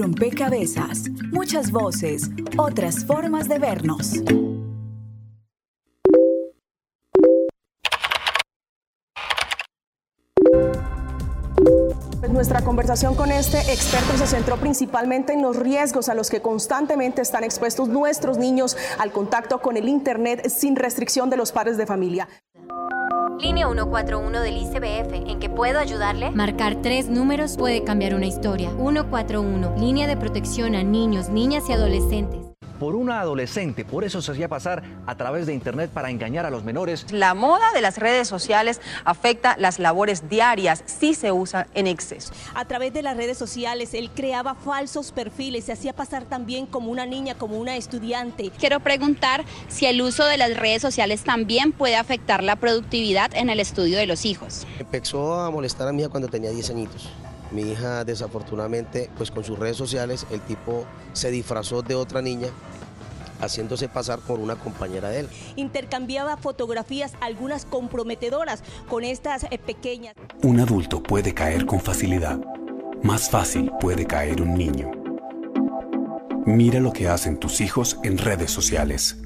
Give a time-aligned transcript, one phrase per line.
[0.00, 4.14] Rompecabezas, muchas voces, otras formas de vernos.
[12.18, 16.40] Pues nuestra conversación con este experto se centró principalmente en los riesgos a los que
[16.40, 21.76] constantemente están expuestos nuestros niños al contacto con el Internet sin restricción de los padres
[21.76, 22.26] de familia.
[23.40, 26.30] Línea 141 del ICBF, ¿en qué puedo ayudarle?
[26.30, 28.70] Marcar tres números puede cambiar una historia.
[28.72, 32.49] 141, línea de protección a niños, niñas y adolescentes
[32.80, 33.84] por una adolescente.
[33.84, 37.06] Por eso se hacía pasar a través de Internet para engañar a los menores.
[37.12, 42.32] La moda de las redes sociales afecta las labores diarias si se usa en exceso.
[42.54, 46.90] A través de las redes sociales, él creaba falsos perfiles, se hacía pasar también como
[46.90, 48.50] una niña, como una estudiante.
[48.58, 53.50] Quiero preguntar si el uso de las redes sociales también puede afectar la productividad en
[53.50, 54.66] el estudio de los hijos.
[54.78, 57.10] Empezó a molestar a mi hija cuando tenía 10 añitos.
[57.50, 62.48] Mi hija desafortunadamente, pues con sus redes sociales, el tipo se disfrazó de otra niña
[63.40, 65.28] haciéndose pasar por una compañera de él.
[65.56, 70.14] Intercambiaba fotografías, algunas comprometedoras, con estas eh, pequeñas.
[70.42, 72.38] Un adulto puede caer con facilidad.
[73.02, 74.90] Más fácil puede caer un niño.
[76.44, 79.16] Mira lo que hacen tus hijos en redes sociales.